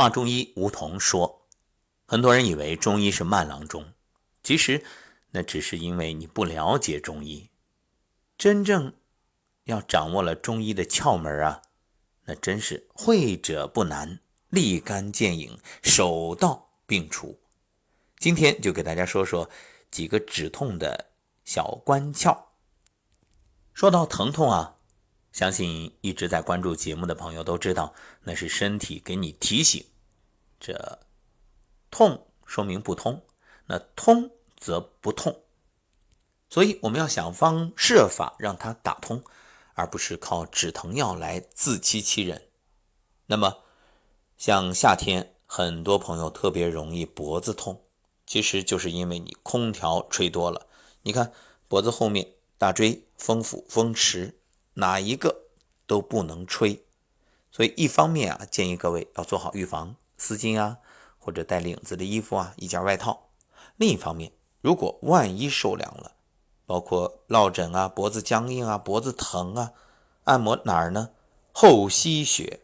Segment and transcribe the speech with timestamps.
[0.00, 1.46] 华中医吴桐说，
[2.06, 3.84] 很多人以为中医是慢郎中，
[4.42, 4.82] 其实
[5.32, 7.50] 那只是因为你不了解中医。
[8.38, 8.94] 真正
[9.64, 11.60] 要掌握了中医的窍门啊，
[12.24, 17.38] 那真是会者不难，立竿见影，手到病除。
[18.18, 19.50] 今天就给大家说说
[19.90, 21.10] 几个止痛的
[21.44, 22.44] 小关窍。
[23.74, 24.76] 说到疼痛啊。
[25.32, 27.94] 相信一直在关注节目的朋友都知道，
[28.24, 29.84] 那是身体给你提醒，
[30.60, 31.00] 这
[31.90, 33.24] 痛说明不通，
[33.66, 35.42] 那通则不痛，
[36.48, 39.24] 所以我们要想方设法让它打通，
[39.74, 42.48] 而不是靠止疼药来自欺欺人。
[43.26, 43.62] 那么，
[44.36, 47.82] 像夏天，很多朋友特别容易脖子痛，
[48.26, 50.68] 其实就是因为你空调吹多了。
[51.02, 51.32] 你看
[51.66, 54.36] 脖子后面大椎、风府、风池。
[54.74, 55.48] 哪一个
[55.86, 56.84] 都不能吹，
[57.50, 60.76] 所以一方面啊，建议各位要做好预防，丝巾啊，
[61.18, 63.30] 或者带领子的衣服啊，一件外套。
[63.76, 66.12] 另一方面，如果万一受凉了，
[66.66, 69.72] 包括落枕啊、脖子僵硬啊、脖子疼啊，
[70.24, 71.08] 按摩哪儿呢？
[71.52, 72.60] 后溪穴。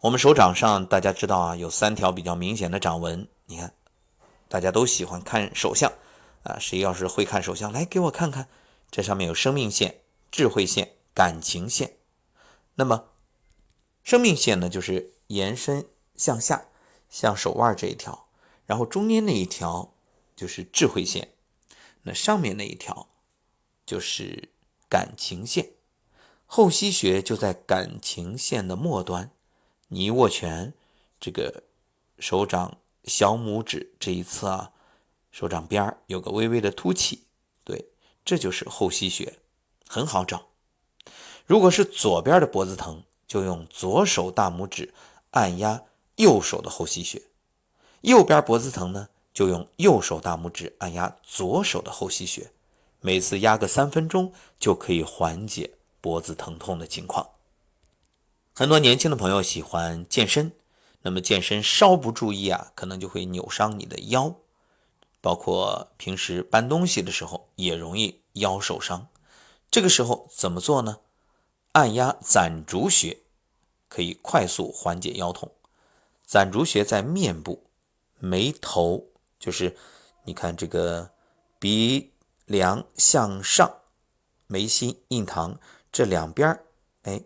[0.00, 3.28] 我们手掌上大家知道啊，有三条比较明显的掌纹。
[3.44, 3.74] 你看，
[4.48, 5.92] 大家都喜欢看手相
[6.44, 8.48] 啊，谁要是会看手相，来给我看看，
[8.90, 10.00] 这上面有生命线。
[10.30, 11.96] 智慧线、感情线，
[12.76, 13.06] 那么
[14.04, 15.84] 生命线呢，就是延伸
[16.20, 16.66] 向下，
[17.08, 18.28] 像手腕这一条，
[18.66, 19.94] 然后中间那一条
[20.36, 21.30] 就是智慧线，
[22.02, 23.08] 那上面那一条
[23.86, 24.50] 就是
[24.86, 25.70] 感情线。
[26.44, 29.30] 后溪穴就在感情线的末端，
[29.88, 30.74] 你一握拳，
[31.18, 31.62] 这个
[32.18, 34.72] 手掌小拇指这一侧啊，
[35.30, 37.24] 手掌边有个微微的凸起，
[37.64, 37.86] 对，
[38.26, 39.38] 这就是后溪穴。
[39.88, 40.48] 很好找，
[41.46, 44.92] 如果是左边的脖子疼，就用左手大拇指
[45.30, 45.82] 按压
[46.20, 47.18] 右手的后溪穴；
[48.02, 52.52] 右边脖子疼呢，就用右手大拇指按压左手的后溪穴。
[53.00, 55.70] 每次压个三分钟，就可以缓解
[56.02, 57.26] 脖子疼痛的情况。
[58.54, 60.52] 很多年轻的朋友喜欢健身，
[61.00, 64.34] 那么健身稍不注意啊，可能就会扭伤你的腰，
[65.22, 69.08] 包括平时搬东西的时候也容易腰受伤。
[69.70, 70.98] 这个时候怎么做呢？
[71.72, 73.16] 按压攒竹穴，
[73.88, 75.50] 可以快速缓解腰痛。
[76.30, 77.64] 攒竹穴在面部
[78.20, 79.76] 眉头，就是
[80.22, 81.10] 你看这个
[81.58, 82.12] 鼻
[82.44, 83.68] 梁向上，
[84.46, 85.58] 眉心、印堂
[85.90, 86.56] 这两边
[87.02, 87.20] 哎，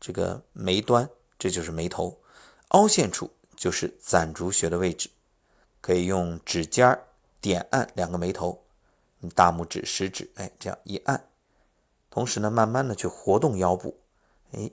[0.00, 1.06] 这个眉端，
[1.38, 2.18] 这就是眉头，
[2.68, 5.10] 凹陷处就是攒竹穴的位置。
[5.82, 6.98] 可以用指尖
[7.42, 8.64] 点按两个眉头，
[9.18, 11.28] 你大拇指、食指，哎，这样一按。
[12.08, 14.00] 同时呢，慢慢的去活动腰部，
[14.52, 14.70] 哎，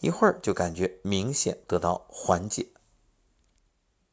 [0.00, 2.66] 一会儿就感觉明显得到缓解。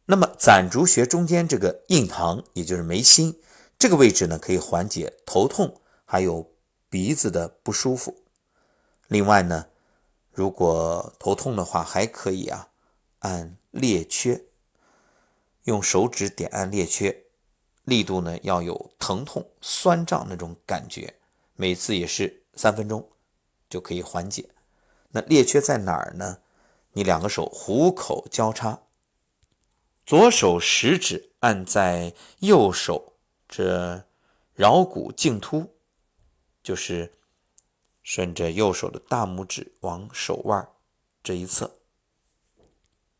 [0.05, 3.39] 那么攒竹穴中间这个印堂，也就是眉心
[3.79, 6.51] 这个位置呢，可以缓解头痛，还有
[6.89, 8.23] 鼻子的不舒服。
[9.07, 9.67] 另外呢，
[10.31, 12.69] 如果头痛的话，还可以啊，
[13.19, 14.43] 按列缺，
[15.63, 17.25] 用手指点按列缺，
[17.83, 21.15] 力度呢要有疼痛、酸胀那种感觉，
[21.55, 22.41] 每次也是。
[22.55, 23.09] 三分钟
[23.67, 24.47] 就可以缓解。
[25.09, 26.37] 那列缺在哪儿呢？
[26.91, 28.82] 你两个手虎口交叉，
[30.05, 33.13] 左手食指按在右手
[33.47, 34.05] 这
[34.57, 35.73] 桡骨茎突，
[36.61, 37.13] 就是
[38.03, 40.67] 顺着右手的大拇指往手腕
[41.23, 41.73] 这一侧。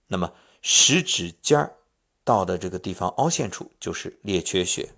[0.08, 1.72] 那么食指尖
[2.24, 4.94] 到的这个地方凹陷处就是列缺穴。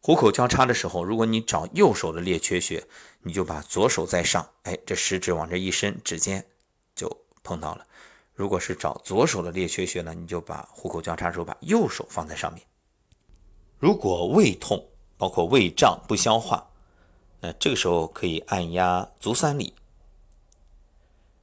[0.00, 2.86] 虎口交叉的时候，如果你找右手的列缺穴，
[3.22, 6.46] 你就把左手在上，哎，这食指往这一伸，指尖
[6.94, 7.86] 就碰到了。
[8.36, 12.62] 如果是找左手的列缺穴呢，你就把虎口交叉时候把右手放在上面。
[13.78, 14.86] 如果胃痛，
[15.16, 16.70] 包括胃胀不消化，
[17.40, 19.74] 那这个时候可以按压足三里。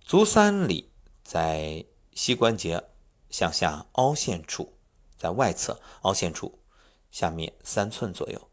[0.01, 0.91] 足三里
[1.23, 1.83] 在
[2.13, 2.83] 膝关节
[3.31, 4.71] 向下凹陷处，
[5.17, 6.59] 在外侧凹陷处
[7.09, 8.49] 下面三寸左右。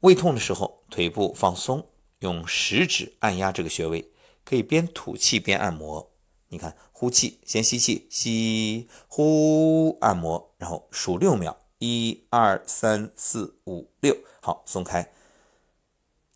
[0.00, 1.88] 胃痛的时候，腿部放松，
[2.18, 4.10] 用食指按压这个穴位，
[4.44, 6.10] 可以边吐气边按摩。
[6.48, 15.12] 你看，呼气，先吸气，吸，呼，按摩，然后数六秒，一二三四五六，好，松开。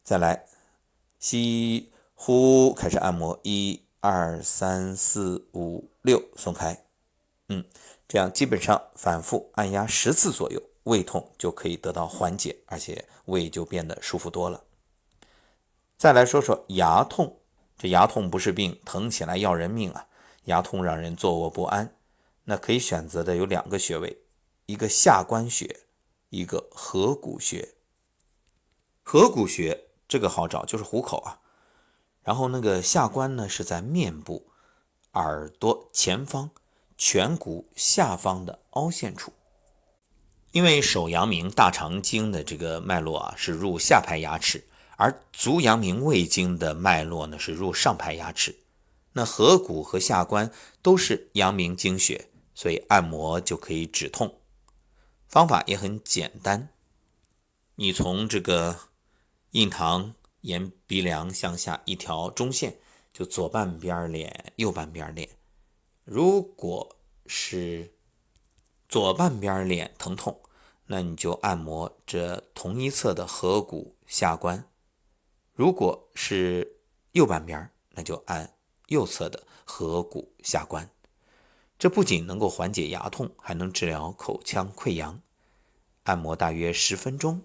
[0.03, 0.47] 再来，
[1.19, 6.85] 吸，呼，开始按摩，一二三四五六，松开。
[7.49, 7.64] 嗯，
[8.06, 10.62] 这样基本上反复按压十次左右。
[10.85, 14.64] 胃痛就可以得到缓解，而且胃就变得舒服多了。
[15.97, 17.38] 再来说说牙痛，
[17.82, 20.06] 这牙痛不是病，疼起来要人命啊！
[20.44, 21.96] 牙痛让人坐卧不安，
[22.44, 24.19] 那可以选择的有两个穴位，
[24.67, 25.81] 一个下关穴，
[26.29, 27.75] 一个合谷穴。
[29.02, 31.40] 合谷穴这个好找，就是虎口啊。
[32.23, 34.46] 然后那个下关呢是在面部
[35.14, 36.50] 耳朵前方
[36.96, 39.32] 颧骨下方的凹陷处。
[40.52, 44.64] 因为手阳明大肠经的这个脉络啊是入下排牙齿，
[45.02, 48.54] 而足阳明胃经的脉络呢是入上排牙齿。
[49.14, 54.38] 那合谷和下关都是阳明经穴，所以按摩就可以止痛。
[55.26, 56.69] 方法也很简单，
[57.75, 58.78] 你从这个
[59.50, 62.78] 印堂沿鼻梁向下一条中线，
[63.12, 65.28] 就左半边脸、右半边脸。
[66.04, 66.96] 如果
[67.26, 67.93] 是
[68.88, 70.40] 左半边脸疼痛，
[70.87, 74.64] 那你就按摩这同一侧的合谷下关；
[75.62, 76.81] 如果是
[77.12, 78.53] 右半边，那就按
[78.88, 80.91] 右侧的合谷下关。
[81.79, 85.23] 这不仅能够缓解牙痛，还能治疗口腔溃疡。
[86.03, 87.43] 按摩大约十分钟